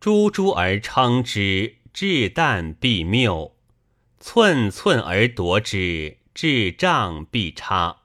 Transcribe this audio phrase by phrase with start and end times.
[0.00, 3.52] 诸诸而称之，至旦必谬；
[4.20, 8.02] 寸寸而夺之，至丈必差。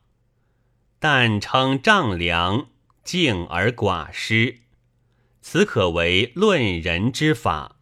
[0.97, 2.67] 但称丈量，
[3.03, 4.57] 敬而寡失，
[5.41, 7.75] 此可为论人之法。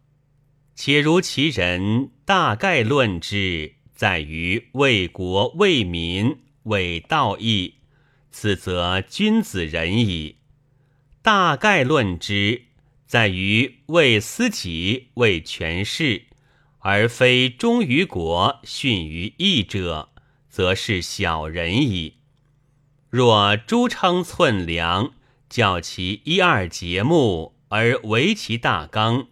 [0.76, 7.76] 且如其人，大概论之，在于为国为民为道义，
[8.32, 10.38] 此则君子仁矣。
[11.22, 12.64] 大概论之，
[13.12, 16.28] 在于为私己为权势，
[16.80, 20.12] 而非忠于国训于义者，
[20.48, 22.20] 则是小人矣。
[23.10, 25.12] 若诸称寸量，
[25.50, 29.28] 教其一二节目而为其大纲。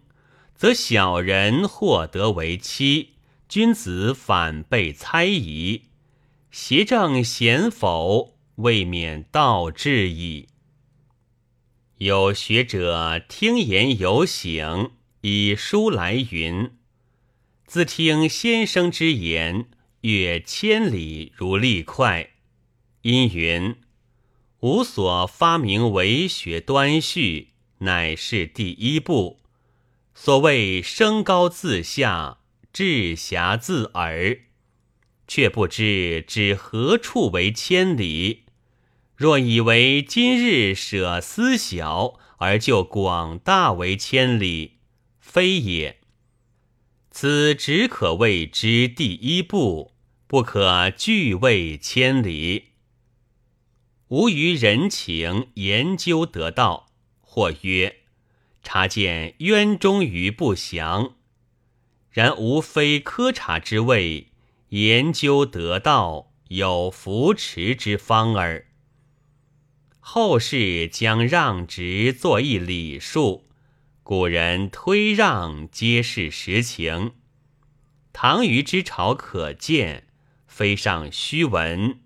[0.54, 3.14] 则小人获得为妻，
[3.48, 5.84] 君子反被猜疑，
[6.50, 10.49] 邪正贤否，未免道至矣。
[12.00, 16.70] 有学者听言有醒，以书来云：
[17.66, 19.66] 自听先生之言，
[20.00, 22.30] 越千里如利快。
[23.02, 23.76] 因云：
[24.60, 29.40] 吾所发明为学端序，乃是第一步。
[30.14, 32.38] 所谓升高自下，
[32.72, 34.38] 至狭自耳，
[35.28, 38.44] 却不知指何处为千里。
[39.20, 44.78] 若以为今日舍思小而就广大为千里，
[45.18, 45.98] 非也。
[47.10, 49.92] 此只可谓之第一步，
[50.26, 52.68] 不可据谓千里。
[54.08, 56.86] 吾于人情研究得道，
[57.20, 57.96] 或曰。
[58.62, 61.16] 察见渊中于不详，
[62.10, 64.28] 然无非科察之谓，
[64.70, 68.68] 研究得道有扶持之方耳。
[70.12, 73.46] 后世将让直作一礼数，
[74.02, 77.12] 古人推让皆是实情。
[78.12, 80.08] 唐虞之朝可见，
[80.48, 82.00] 非上虚文，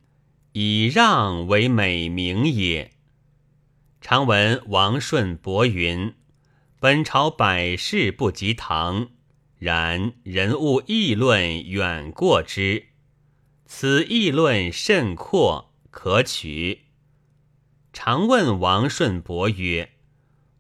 [0.52, 2.90] 以让为美名也。
[4.02, 6.12] 常闻王顺伯云。
[6.78, 9.08] 本朝百事不及唐，
[9.58, 12.88] 然人物议论远过之。
[13.64, 16.83] 此议论甚阔，可取。
[17.94, 19.92] 常问王顺伯曰：“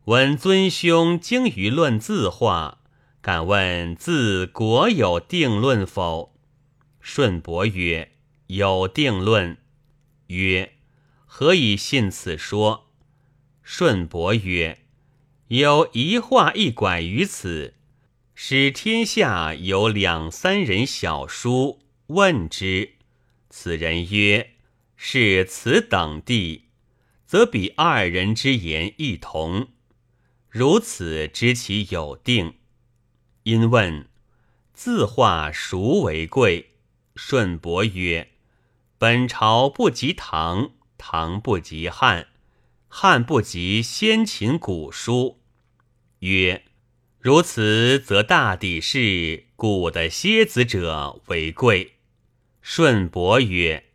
[0.06, 2.78] 闻尊兄精于论字画，
[3.20, 6.36] 敢问字国有定论否？”
[7.02, 8.12] 顺伯曰
[8.46, 9.58] ：“有定论。”
[10.28, 10.74] 曰
[11.26, 12.92] ：“何以信此说？”
[13.64, 14.78] 顺伯曰：
[15.48, 17.74] 有一画一拐于此，
[18.36, 22.92] 使天下有两三人小书问之，
[23.50, 24.52] 此人曰
[24.96, 26.66] ：“是此等地，
[27.34, 29.70] 则比二人之言亦同。
[30.48, 32.58] 如此知其有定。”
[33.42, 34.06] 因问
[34.72, 36.76] 字画孰为贵？
[37.16, 38.30] 顺伯曰
[38.98, 42.28] ：“本朝不及唐，唐不及汉，
[42.86, 45.40] 汉不及先秦古书。”
[46.20, 46.62] 曰：
[47.18, 51.94] 如此，则大抵是古的蝎子者为贵。
[52.62, 53.86] 顺伯曰：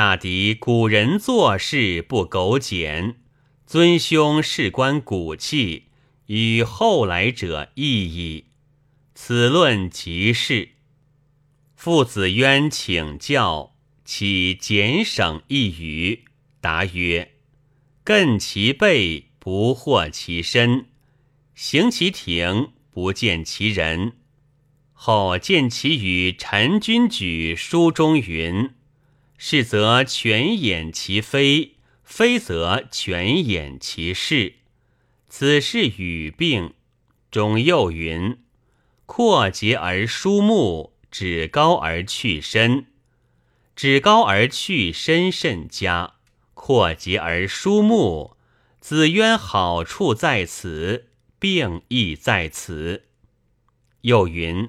[0.00, 3.16] 大抵古人做事不苟简，
[3.66, 5.88] 尊兄事关古器，
[6.28, 8.46] 与后来者异矣。
[9.14, 10.70] 此论即是。
[11.76, 16.24] 父子渊请教，其简省一语。
[16.62, 17.32] 答曰：
[18.02, 20.86] 艮其背，不惑其身。
[21.54, 24.14] 行其庭，不见其人。
[24.94, 28.70] 后见其与陈君举书中云
[29.42, 34.56] ：“是则全掩其非，非则全掩其是。”
[35.30, 36.74] 此是语病。
[37.30, 38.36] 中又云
[39.06, 42.88] ：“阔节而疏目，指高而去深。
[43.74, 46.16] 指高而去深甚佳，
[46.52, 48.36] 阔节而疏目，
[48.78, 51.06] 子渊好处在此。”
[51.40, 53.04] 病亦在此。
[54.02, 54.68] 又云：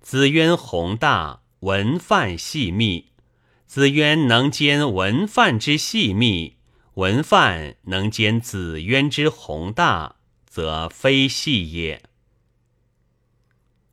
[0.00, 3.07] 子渊宏大，文范细密。
[3.68, 6.56] 子渊能兼文范之细密，
[6.94, 10.16] 文范能兼子渊之宏大，
[10.46, 12.02] 则非细也。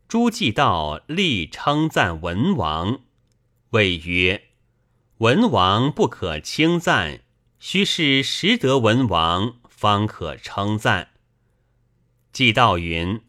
[0.08, 3.02] 朱继道力称赞文王，
[3.72, 4.44] 谓曰：
[5.18, 7.20] 文王不可轻赞，
[7.60, 11.10] 须是识得文王，方可称赞。
[12.32, 13.22] 季道云：“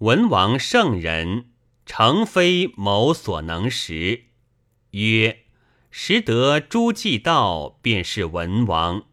[0.00, 1.46] 文王圣人，
[1.86, 4.24] 诚非某所能识。”
[4.92, 5.41] 曰
[5.94, 9.04] ：“识得诸暨道，便是文王。”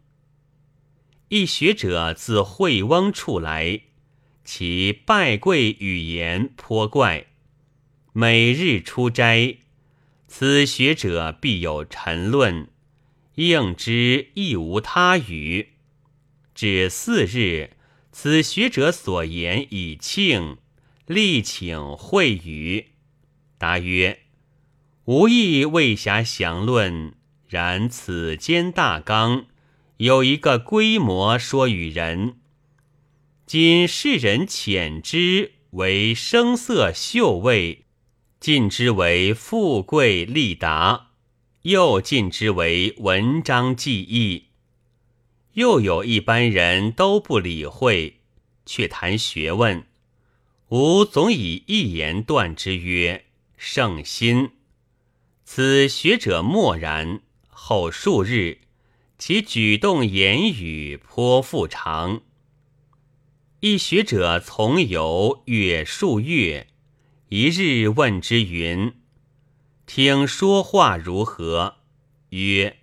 [1.28, 3.82] 一学者自惠翁处来，
[4.44, 7.28] 其拜贵语言颇怪。
[8.14, 9.58] 每日出斋，
[10.28, 12.70] 此学者必有陈论，
[13.36, 15.74] 应之亦无他语。
[16.56, 17.72] 至四日，
[18.12, 20.58] 此学者所言已庆，
[21.06, 22.88] 力请会语。
[23.58, 24.22] 答曰：
[25.10, 27.14] 无意未暇详论，
[27.48, 29.48] 然此间大纲
[29.98, 32.38] 有一个规模说与人。
[33.48, 37.86] 今世人浅之为声色嗅味，
[38.40, 41.08] 尽之为富贵利达，
[41.64, 44.50] 又尽之为文章记忆。
[45.54, 48.20] 又有一般人都不理会，
[48.64, 49.88] 却谈学问。
[50.68, 53.26] 吾总以一言断之曰：
[53.58, 54.52] 圣心。
[55.52, 57.22] 此学者默然。
[57.48, 58.60] 后数日，
[59.18, 62.22] 其举动言语颇复常。
[63.62, 66.68] 一学者从游月数月，
[67.30, 68.94] 一日问之云
[69.88, 71.78] ：“听说话如何？”
[72.30, 72.78] 曰：“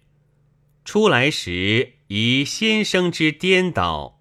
[0.85, 4.21] 出来时。”以先生之颠倒，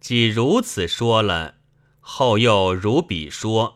[0.00, 1.54] 既如此说了，
[2.00, 3.75] 后又如彼说，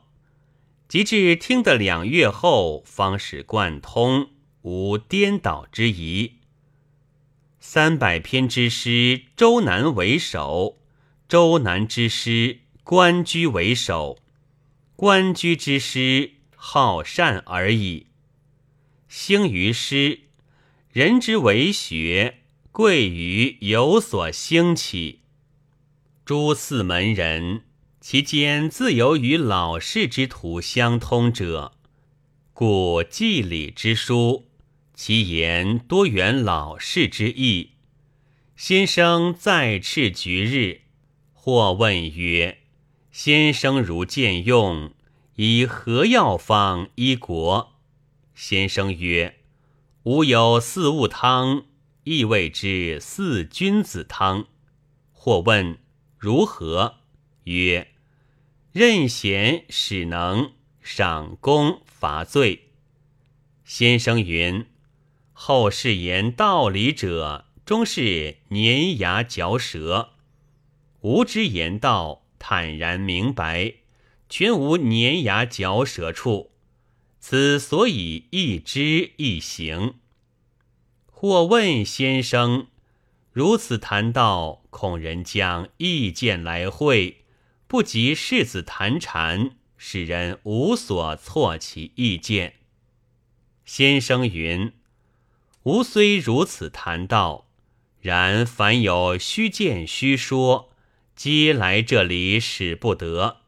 [0.91, 4.31] 及至听得两月后，方始贯通，
[4.63, 6.39] 无颠倒之疑。
[7.61, 10.79] 三百篇之诗，周南为首；
[11.29, 14.19] 周南之诗，关雎为首；
[14.97, 18.09] 关雎之诗，好善而已。
[19.09, 20.23] 兴于诗，
[20.91, 22.39] 人之为学。
[22.73, 25.21] 贵于有所兴起，
[26.25, 27.63] 诸四门人
[28.01, 31.73] 其间自有与老氏之徒相通者，
[32.55, 34.47] 故祭礼之书，
[34.95, 37.73] 其言多原老氏之意。
[38.57, 40.81] 先生在赤局日，
[41.35, 42.61] 或问曰
[43.13, 44.95] ：“先生如见用，
[45.37, 47.75] 以何药方医国？”
[48.35, 49.41] 先生曰
[50.05, 51.65] ：“吾有四物汤。”
[52.05, 54.47] 亦谓之四君子汤。
[55.13, 55.79] 或问
[56.17, 57.00] 如何？
[57.51, 57.89] 曰：
[58.73, 62.71] 任贤使能，赏功罚罪。
[63.65, 64.67] 先生云：
[65.33, 70.11] 后世言道理者，终是粘牙嚼舌；
[71.01, 73.75] 吾之言道，坦然明白，
[74.29, 76.53] 全无粘牙嚼舌处。
[77.19, 79.95] 此所以一知一行。
[81.07, 82.69] 或问先生
[83.33, 87.20] ：“如此谈道，恐人将意见来会，
[87.71, 92.55] 不及世子谈禅，使人无所错其意见。”
[93.65, 94.73] 先生云
[95.63, 97.47] ：“吾虽如此谈道，
[98.01, 100.73] 然凡有虚见虚说，
[101.15, 103.43] 皆来这里使不得。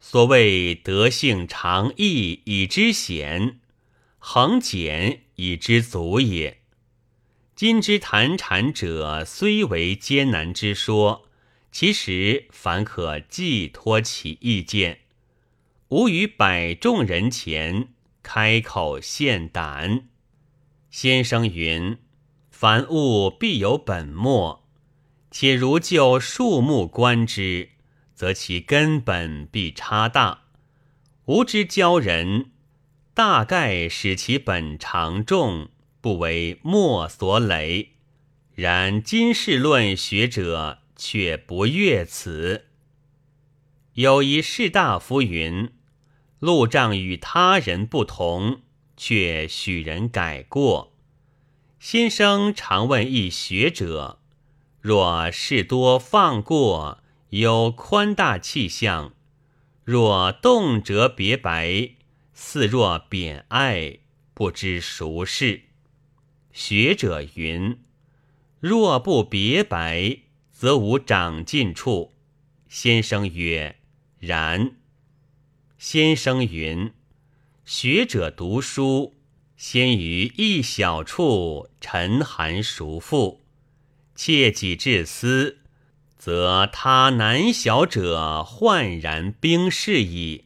[0.00, 3.60] 所谓德性长义以知显，
[4.18, 6.62] 恒简以知足也。”
[7.54, 11.28] 今之谈禅者，虽为艰难之说，
[11.72, 15.00] 其实凡可寄托其意见，
[15.88, 17.88] 吾于百众人前
[18.22, 20.08] 开口献胆。
[20.90, 21.98] 先生云：
[22.50, 24.68] 凡物必有本末，
[25.30, 27.70] 且如就树木观之，
[28.14, 30.42] 则其根本必差大。
[31.26, 32.50] 吾之教人，
[33.14, 35.68] 大概使其本常重。
[36.02, 37.90] 不为末所累，
[38.54, 42.66] 然今世论学者却不悦此。
[43.94, 45.72] 有一士大夫云
[46.38, 48.60] ：“路障与他人不同，
[48.98, 50.92] 却许人改过。”
[51.80, 54.20] 先生常问一学者
[54.82, 59.14] ：“若事多放过，有宽大气象；
[59.82, 61.92] 若动辄别白，
[62.34, 64.00] 似若贬爱，
[64.34, 65.62] 不知孰是？”
[66.52, 67.78] 学者云
[68.60, 70.18] ：“若不别白，
[70.60, 72.12] 则无长进处。”
[72.68, 73.76] 先生曰
[74.20, 74.72] ：“然。”
[75.78, 76.92] 先生云
[77.64, 79.14] ：“学者读书，
[79.56, 83.40] 先于一小处沉寒熟腹，
[84.14, 85.60] 切己致思，
[86.18, 90.44] 则他难小者焕然冰释矣。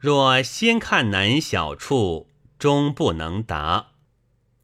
[0.00, 3.90] 若先看难小处，终不能达。”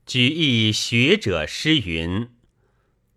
[0.04, 2.28] 举一学者诗云：“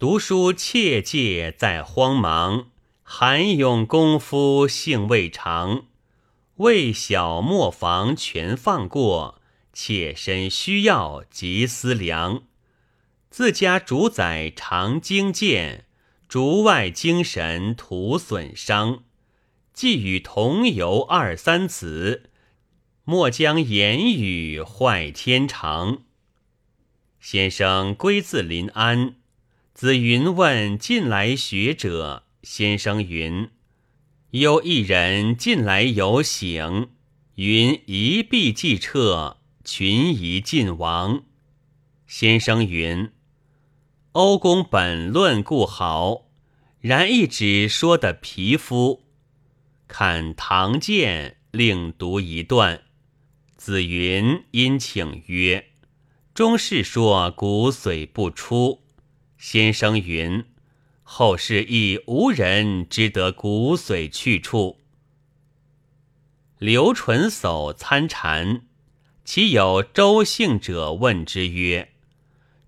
[0.01, 2.65] 读书切戒在荒茫，
[3.03, 5.85] 寒勇功夫性未长。
[6.55, 9.39] 未小莫妨全放过，
[9.71, 12.41] 切身需要即思量。
[13.29, 15.85] 自家主宰常精见，
[16.27, 19.03] 竹外精神徒损伤。
[19.71, 22.31] 既与同游二三子，
[23.03, 26.01] 莫将言语坏天长。
[27.19, 29.17] 先生归自临安，
[29.81, 33.49] 子云问近来学者，先生云：
[34.29, 36.89] 有一人近来有醒，
[37.33, 41.23] 云一臂既撤，群疑尽亡。
[42.05, 43.09] 先生云：
[44.11, 46.27] 欧公本论故好，
[46.79, 49.01] 然一指说的皮肤。
[49.87, 52.83] 看唐鉴，另读一段。
[53.57, 55.71] 子云因请曰
[56.35, 58.80] ：“中士说骨髓不出。”
[59.41, 60.45] 先生云
[61.01, 64.81] ：“后世亦无人知得骨髓去处。”
[66.59, 68.67] 刘纯叟参禅，
[69.25, 71.93] 其有周姓者问之曰：“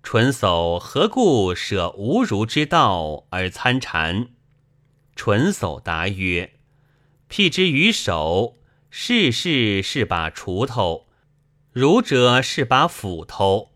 [0.02, 4.30] 纯叟何故舍无如之道而参禅？”
[5.14, 6.54] 纯叟答曰：
[7.28, 8.58] 辟之于手，
[8.90, 11.06] 事事是把锄头；
[11.70, 13.70] 儒者是把斧头。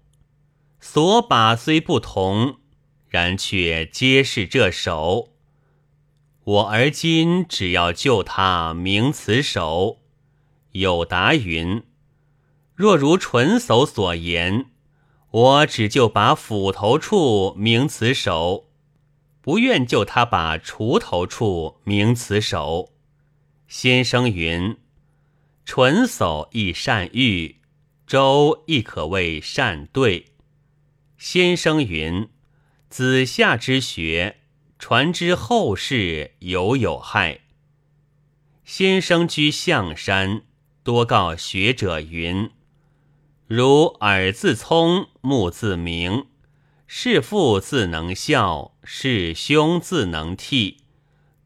[0.80, 2.57] 所把虽不同，
[3.08, 5.32] 然却皆是这手。
[6.44, 10.00] 我而今只要救他名此手。
[10.72, 11.82] 有答云：
[12.74, 14.66] 若如纯叟所言，
[15.30, 18.70] 我只就把斧头处名此手，
[19.40, 22.92] 不愿救他把锄头处名此手。
[23.66, 24.76] 先生云
[25.66, 27.56] ：“纯叟亦善喻，
[28.06, 30.32] 周亦可谓善对。”
[31.18, 32.28] 先生云
[32.88, 34.38] ：“子夏之学，
[34.78, 37.40] 传之后世，犹有害。”
[38.64, 40.42] 先生居象山，
[40.82, 42.50] 多告学者云
[43.46, 46.26] ：“如耳自聪，目自明，
[46.86, 50.76] 是父自能孝，是兄自能悌，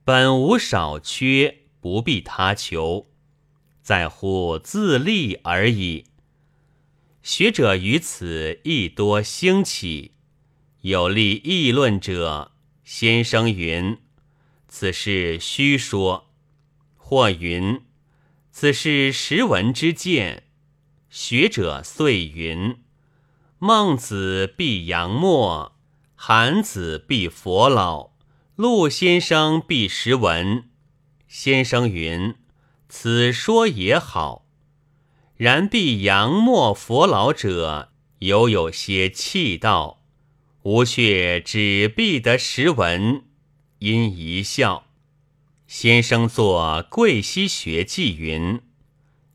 [0.04, 3.08] 本无少缺。”不必他求，
[3.82, 6.04] 在乎自立而已。
[7.24, 10.12] 学者于此亦多兴起，
[10.82, 12.50] 有立议论者，
[12.82, 13.98] 先生云
[14.66, 16.32] ：“此事虚说。”
[16.98, 17.82] 或云
[18.50, 20.48] ：“此事实闻之见。”
[21.08, 22.82] 学者遂云
[23.60, 25.78] ：“孟子必杨墨，
[26.16, 28.10] 韩子必佛老，
[28.56, 30.68] 陆先生必实闻。”
[31.28, 32.34] 先生云
[32.88, 34.48] ：“此说也好，
[35.36, 40.01] 然必阳末佛老者，犹有些气道，
[40.62, 43.24] 吾却只必得实闻。”
[43.80, 44.86] 因一笑。
[45.66, 48.60] 先生作《贵溪学记》云：“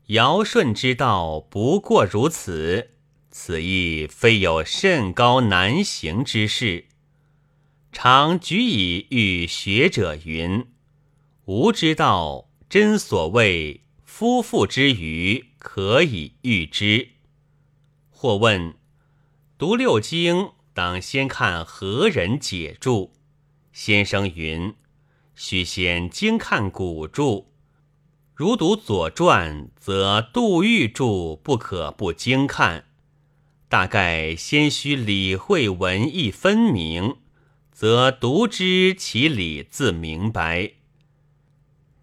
[0.08, 2.92] 尧舜之道不过如此，
[3.30, 6.86] 此亦非有甚高难行之事。
[7.90, 10.66] 常举以喻学者云。”
[11.46, 17.08] 吾之道，真所谓夫妇之余，可以喻之。
[18.10, 18.74] 或问：
[19.56, 23.10] 读六经，当先看何人解注？
[23.72, 24.76] 先生云：
[25.34, 27.50] 须先经看古注。
[28.32, 32.84] 如读《左传》，则杜预注不可不经看。
[33.68, 37.16] 大概先须理会文意分明，
[37.72, 40.74] 则读之其理自明白。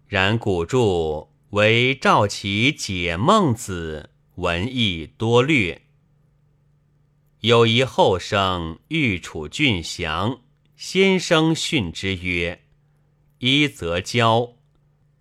[0.06, 5.85] 然古著为赵齐解孟子，文艺多略。
[7.46, 10.40] 有一后生欲处俊祥，
[10.74, 12.64] 先生训之曰
[13.38, 14.54] ：“一则教，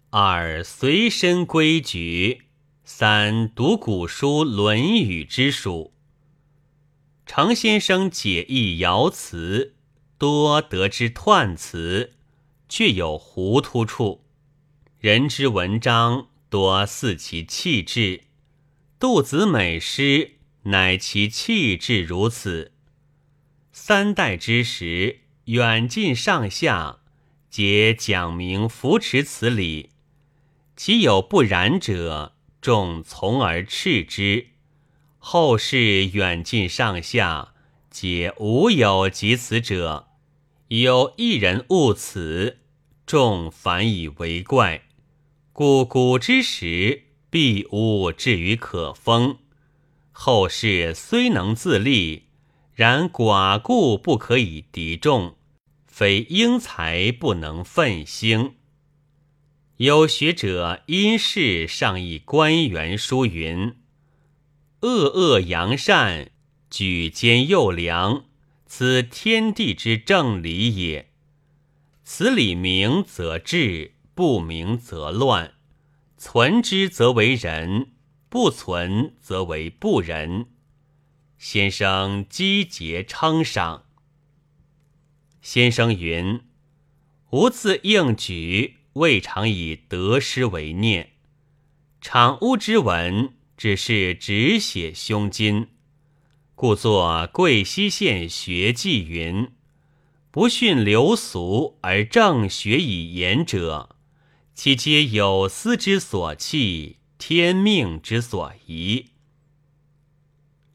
[0.10, 2.46] 二随身规矩，
[2.84, 5.94] 三读古书《论语》之属。”
[7.27, 9.75] 程先生解义爻辞，
[10.17, 12.13] 多得之彖辞，
[12.67, 14.25] 却有糊涂处。
[14.98, 18.24] 人之文章多似其气质，
[19.00, 22.72] 杜子美诗乃其气质如此。
[23.72, 27.00] 三代之时，远近上下
[27.50, 29.91] 皆讲明扶持此理，
[30.75, 34.48] 其有不然者，众从而斥之。
[35.17, 37.53] 后世远近上下
[37.89, 40.07] 皆无有及此者，
[40.69, 42.60] 有一人误此，
[43.05, 44.84] 众反以为怪。
[45.53, 49.38] 故古之时，必无至于可封；
[50.17, 52.24] 后世虽能自立，
[52.74, 55.36] 然寡固不可以敌众，
[55.86, 58.55] 非英才不能奋兴。
[59.75, 63.75] 有学者因事上议官员书云
[64.81, 66.31] ：“恶恶扬善，
[66.69, 68.24] 举兼幼良，
[68.65, 71.10] 此天地之正理也。
[72.05, 75.55] 此理明则治。”不明则乱。
[76.17, 77.91] 存之则为仁，
[78.35, 80.47] 不存则为不仁。
[81.37, 83.85] 先生积节称赏。
[85.41, 86.41] 先生云
[87.31, 91.11] ：“吾自应举，未尝以得失为念。
[92.01, 95.69] 场屋之文，只是只写胸襟，
[96.55, 99.49] 故作贵溪县学记云：
[100.29, 103.95] 不逊流俗而正学以言者。”
[104.53, 109.12] 其皆有司之所弃，天命之所宜。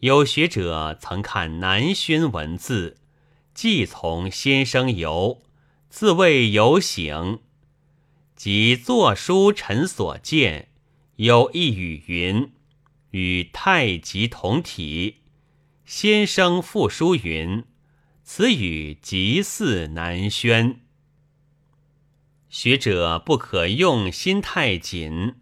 [0.00, 2.96] 有学者曾看南轩文字，
[3.52, 5.42] 既从先生游，
[5.90, 7.40] 自谓有醒。
[8.34, 10.70] 即作书臣所见，
[11.16, 12.52] 有一语云
[13.12, 15.16] ：“与太极同体。”
[15.84, 17.64] 先生复书云
[18.24, 20.80] ：“此语极似南轩。”
[22.48, 25.34] 学者不可用心太紧，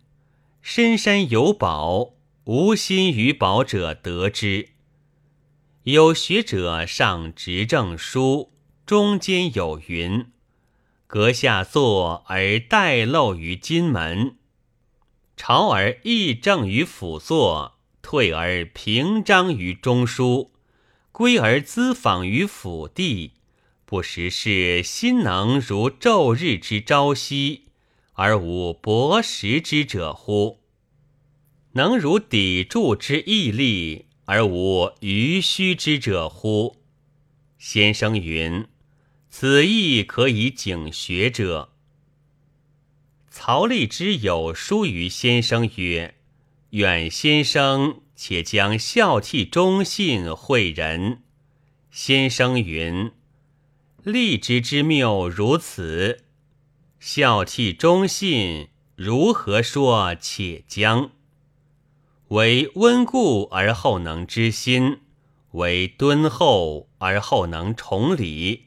[0.70, 2.10] 深山有宝，
[2.44, 4.68] 无心于宝者得之。
[5.84, 8.52] 有学者上执政书，
[8.84, 10.26] 中间有云
[11.08, 14.36] ：“阁下坐而待漏于金门，
[15.38, 20.52] 朝而议政于辅座，退而平章于中书，
[21.10, 23.32] 归而咨访于府地。”
[23.86, 27.67] 不时是心能如昼日之朝夕，
[28.20, 30.58] 而无薄食之者乎？
[31.74, 36.78] 能如砥柱之毅力，而无余虚之者乎？
[37.58, 38.66] 先生云
[39.30, 41.70] ：“此亦可以警学者。”
[43.30, 46.16] 曹立之有书于先生曰
[46.70, 51.22] ：“远先生且将孝悌忠信诲人。”
[51.92, 53.12] 先生云。
[54.02, 56.24] 立之之谬如此，
[57.00, 60.14] 孝悌忠信如何说？
[60.14, 61.12] 且将
[62.28, 65.00] 为温故而后能知新，
[65.52, 68.64] 为敦厚而后能崇礼。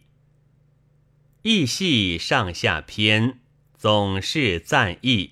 [1.41, 3.39] 义系上下篇，
[3.77, 5.32] 总是赞意，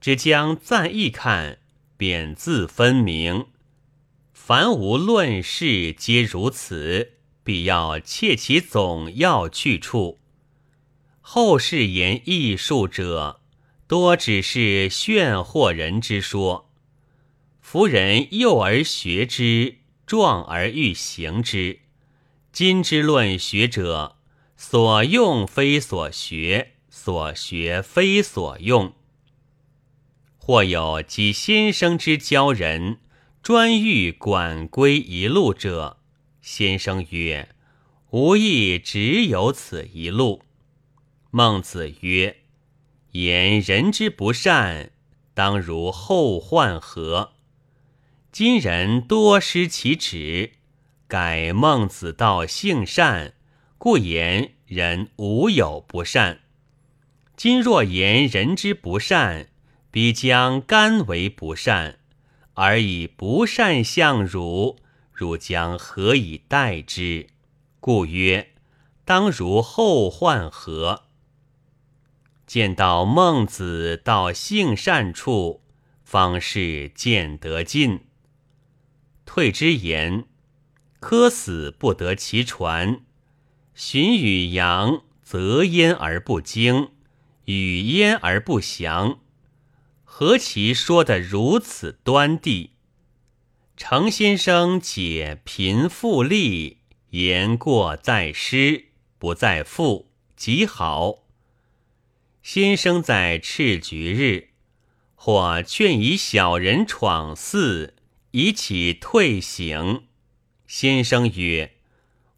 [0.00, 1.58] 只将赞意看，
[1.96, 3.46] 便自分明。
[4.32, 7.12] 凡无论事，皆如此。
[7.42, 10.18] 必要切其总要去处。
[11.32, 13.40] 后世言艺术者，
[13.86, 16.68] 多只是炫惑人之说。
[17.60, 21.82] 夫人幼而学之，壮而欲行之。
[22.50, 24.16] 今之论学者，
[24.56, 28.92] 所用非所学，所学非所用。
[30.36, 32.98] 或有及先生之教人，
[33.40, 35.98] 专欲管归一路者。
[36.42, 37.50] 先生曰
[38.10, 40.42] ：“吾亦只有此一路。”
[41.32, 42.38] 孟子曰
[43.12, 44.90] ：“言人之不善，
[45.32, 47.34] 当如后患何？”
[48.32, 50.54] 今人多失其旨，
[51.06, 53.34] 改孟子道性善，
[53.78, 56.40] 故言人无有不善。
[57.36, 59.50] 今若言人之不善，
[59.92, 62.00] 必将甘为不善，
[62.54, 64.80] 而以不善相辱。
[65.12, 67.28] 汝将何以待之？
[67.78, 68.50] 故曰：
[69.04, 71.04] 当如后患何？
[72.50, 75.62] 见到孟子到性善处，
[76.02, 78.00] 方是见得尽。
[79.24, 80.24] 退之言：
[80.98, 83.02] 科死不得其传。
[83.72, 86.88] 荀与阳则焉而不精，
[87.44, 89.20] 语焉而不详，
[90.02, 92.72] 何其说得如此端地？
[93.76, 96.78] 程先生解贫富利，
[97.10, 98.86] 言过在失，
[99.20, 101.29] 不在富，极好。
[102.42, 104.48] 先生在赤菊日，
[105.14, 107.94] 或劝以小人闯寺，
[108.30, 110.04] 以启退行。
[110.66, 111.74] 先生曰：“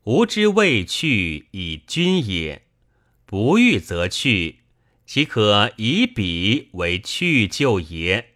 [0.05, 2.63] 吾之未去，以君也。
[3.25, 4.61] 不欲则去，
[5.07, 8.35] 岂可以彼为去就也？”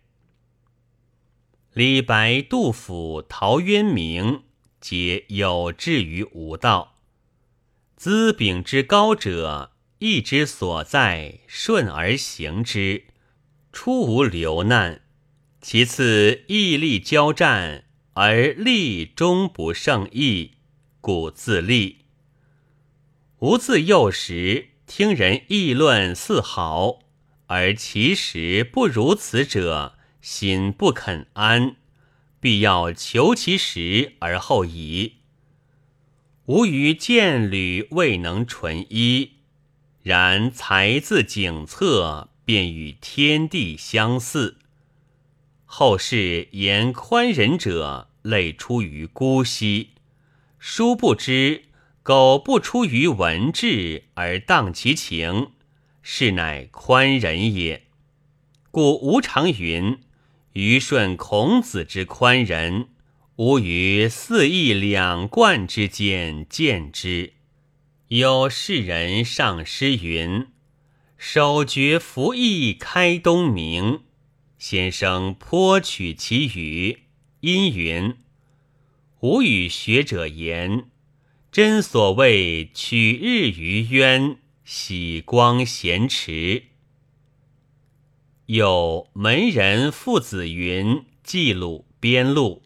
[1.74, 4.44] 李白、杜甫、陶渊明，
[4.80, 6.98] 皆有志于吾道。
[7.96, 13.04] 资禀之高者，意之所在，顺而行之，
[13.72, 15.00] 出无流难；
[15.60, 20.52] 其次，义力交战，而利终不胜义，
[21.00, 22.04] 故自立。
[23.38, 27.00] 吾自幼时听人议论似好，
[27.46, 29.94] 而其实不如此者。
[30.20, 31.76] 心不肯安，
[32.40, 35.18] 必要求其实而后已。
[36.46, 39.35] 吾于见履未能纯一，
[40.06, 44.58] 然才自景策，便与天地相似。
[45.64, 49.94] 后世言宽仁者，类出于姑息。
[50.60, 51.64] 殊不知，
[52.04, 55.50] 苟不出于文治而荡其情，
[56.02, 57.82] 是乃宽仁也。
[58.70, 59.98] 故吴常云
[60.54, 62.90] ：“虞舜、孔子之宽仁，
[63.34, 67.32] 吾于四义两贯之间见之。”
[68.08, 70.46] 有世人上诗云
[71.18, 74.02] ：“手绝服役开东明。”
[74.58, 77.00] 先生颇取其语，
[77.40, 78.14] 因云
[79.22, 80.84] ：“吾与学者言，
[81.50, 86.66] 真所谓取日于渊，喜光咸池。”
[88.46, 92.62] 有门人父子云记录编录。